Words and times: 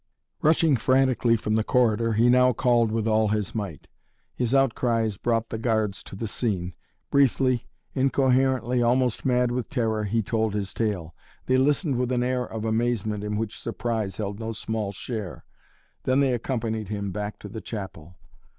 Rushing 0.41 0.77
frantically 0.77 1.35
from 1.35 1.53
the 1.53 1.63
corridor 1.63 2.13
he 2.13 2.27
now 2.27 2.53
called 2.53 2.91
with 2.91 3.07
all 3.07 3.27
his 3.27 3.53
might. 3.53 3.85
His 4.33 4.55
outcries 4.55 5.17
brought 5.17 5.49
the 5.49 5.59
guards 5.59 6.01
to 6.05 6.15
the 6.15 6.25
scene. 6.27 6.73
Briefly, 7.11 7.67
incoherently, 7.93 8.81
almost 8.81 9.25
mad 9.27 9.51
with 9.51 9.69
terror, 9.69 10.05
he 10.05 10.23
told 10.23 10.55
his 10.55 10.73
tale. 10.73 11.13
They 11.45 11.57
listened 11.57 11.97
with 11.99 12.11
an 12.11 12.23
air 12.23 12.45
of 12.51 12.65
amazement 12.65 13.23
in 13.23 13.37
which 13.37 13.59
surprise 13.59 14.17
held 14.17 14.39
no 14.39 14.53
small 14.53 14.91
share. 14.91 15.45
Then 16.01 16.19
they 16.19 16.33
accompanied 16.33 16.89
him 16.89 17.11
back 17.11 17.37
to 17.37 17.47
the 17.47 17.61
chapel. 17.61 18.15